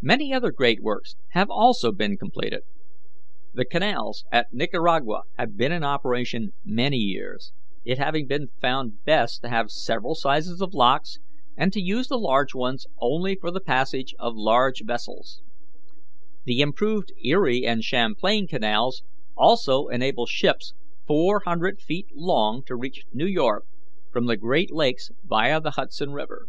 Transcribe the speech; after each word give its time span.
"Many 0.00 0.32
other 0.32 0.52
great 0.52 0.80
works 0.80 1.16
have 1.30 1.50
also 1.50 1.90
been 1.90 2.16
completed. 2.16 2.62
The 3.52 3.64
canals 3.64 4.24
at 4.30 4.52
Nicaragua 4.52 5.22
have 5.36 5.56
been 5.56 5.72
in 5.72 5.82
operation 5.82 6.52
many 6.64 6.98
years, 6.98 7.52
it 7.84 7.98
having 7.98 8.28
been 8.28 8.46
found 8.60 9.02
best 9.04 9.42
to 9.42 9.48
have 9.48 9.72
several 9.72 10.14
sizes 10.14 10.60
of 10.62 10.72
locks, 10.72 11.18
and 11.56 11.72
to 11.72 11.80
use 11.82 12.06
the 12.06 12.16
large 12.16 12.54
ones 12.54 12.86
only 13.00 13.34
for 13.34 13.50
the 13.50 13.60
passage 13.60 14.14
of 14.20 14.36
large 14.36 14.82
vessels. 14.84 15.42
The 16.44 16.60
improved 16.60 17.10
Erie 17.24 17.66
and 17.66 17.82
Champlain 17.82 18.46
Canals 18.46 19.02
also 19.36 19.88
enable 19.88 20.26
ships 20.26 20.74
four 21.08 21.40
hundred 21.40 21.80
feet 21.80 22.06
long 22.14 22.62
to 22.68 22.76
reach 22.76 23.04
New 23.12 23.26
York 23.26 23.66
from 24.12 24.26
the 24.26 24.36
Great 24.36 24.70
Lakes 24.70 25.10
via 25.24 25.60
the 25.60 25.72
Hudson 25.72 26.12
River. 26.12 26.46